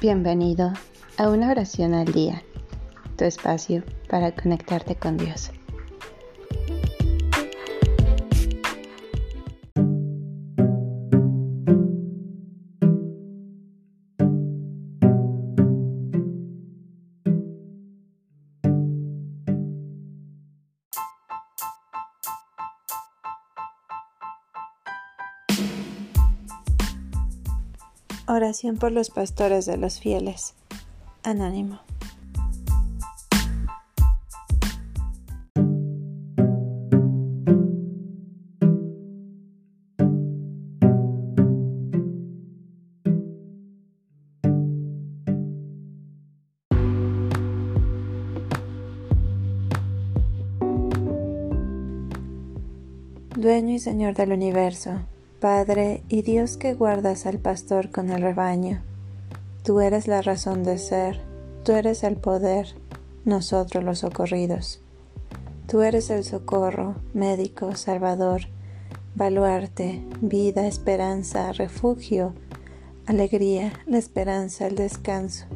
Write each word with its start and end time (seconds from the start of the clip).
Bienvenido 0.00 0.72
a 1.16 1.28
una 1.28 1.50
oración 1.50 1.92
al 1.92 2.04
día, 2.12 2.40
tu 3.16 3.24
espacio 3.24 3.82
para 4.08 4.30
conectarte 4.30 4.94
con 4.94 5.16
Dios. 5.16 5.50
Oración 28.30 28.76
por 28.76 28.92
los 28.92 29.08
pastores 29.08 29.64
de 29.64 29.78
los 29.78 30.00
fieles. 30.00 30.52
Anónimo. 31.22 31.80
Dueño 53.34 53.72
y 53.72 53.78
Señor 53.78 54.14
del 54.14 54.32
universo 54.32 55.00
Padre 55.40 56.02
y 56.08 56.22
Dios 56.22 56.56
que 56.56 56.74
guardas 56.74 57.24
al 57.24 57.38
pastor 57.38 57.92
con 57.92 58.10
el 58.10 58.22
rebaño, 58.22 58.82
tú 59.62 59.80
eres 59.80 60.08
la 60.08 60.20
razón 60.20 60.64
de 60.64 60.78
ser, 60.78 61.20
tú 61.62 61.72
eres 61.72 62.02
el 62.02 62.16
poder, 62.16 62.74
nosotros 63.24 63.84
los 63.84 64.00
socorridos. 64.00 64.80
Tú 65.68 65.82
eres 65.82 66.10
el 66.10 66.24
socorro, 66.24 66.96
médico, 67.14 67.76
salvador, 67.76 68.48
baluarte, 69.14 70.02
vida, 70.20 70.66
esperanza, 70.66 71.52
refugio, 71.52 72.34
alegría, 73.06 73.72
la 73.86 73.98
esperanza, 73.98 74.66
el 74.66 74.74
descanso. 74.74 75.46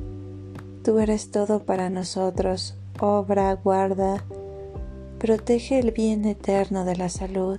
Tú 0.84 1.00
eres 1.00 1.32
todo 1.32 1.64
para 1.64 1.90
nosotros, 1.90 2.76
obra, 3.00 3.54
guarda, 3.54 4.22
protege 5.18 5.80
el 5.80 5.90
bien 5.90 6.24
eterno 6.24 6.84
de 6.84 6.94
la 6.94 7.08
salud 7.08 7.58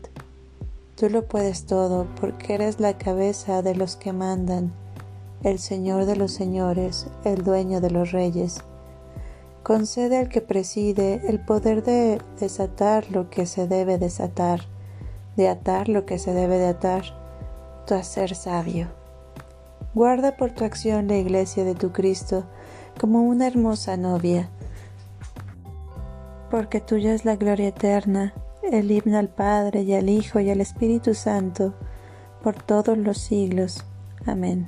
Tú 0.96 1.10
lo 1.10 1.26
puedes 1.26 1.66
todo 1.66 2.06
porque 2.22 2.54
eres 2.54 2.80
la 2.80 3.00
cabeza 3.00 3.64
de 3.64 3.74
los 3.74 3.96
que 3.96 4.14
mandan, 4.14 4.72
el 5.42 5.58
Señor 5.58 6.06
de 6.06 6.16
los 6.16 6.32
señores, 6.32 7.08
el 7.24 7.44
dueño 7.44 7.82
de 7.82 7.90
los 7.90 8.12
reyes. 8.12 8.62
Concede 9.64 10.20
al 10.20 10.30
que 10.30 10.42
preside 10.42 11.22
el 11.28 11.40
poder 11.40 11.84
de 11.84 12.22
desatar 12.40 13.10
lo 13.10 13.32
que 13.32 13.48
se 13.48 13.68
debe 13.68 13.98
desatar, 13.98 14.62
de 15.36 15.50
atar 15.50 15.90
lo 15.90 16.06
que 16.06 16.20
se 16.20 16.32
debe 16.32 16.60
de 16.60 16.68
atar, 16.68 17.04
tu 17.88 17.96
hacer 17.96 18.36
sabio. 18.36 18.88
Guarda 19.96 20.38
por 20.38 20.52
tu 20.52 20.64
acción 20.64 21.08
la 21.08 21.18
iglesia 21.18 21.64
de 21.64 21.74
tu 21.74 21.92
Cristo 21.92 22.44
como 23.00 23.24
una 23.24 23.48
hermosa 23.48 23.98
novia, 23.98 24.48
porque 26.52 26.82
tuya 26.82 27.16
es 27.16 27.26
la 27.26 27.36
gloria 27.36 27.70
eterna 27.70 28.36
el 28.80 28.92
himno 28.92 29.18
al 29.18 29.30
Padre 29.30 29.84
y 29.84 29.94
al 29.94 30.10
Hijo 30.10 30.40
y 30.40 30.50
al 30.50 30.62
Espíritu 30.62 31.14
Santo, 31.14 31.76
por 32.42 32.62
todos 32.62 32.98
los 32.98 33.18
siglos. 33.20 33.86
Amén. 34.26 34.68